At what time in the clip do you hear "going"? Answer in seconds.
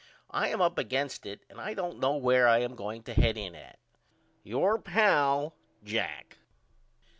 2.73-3.03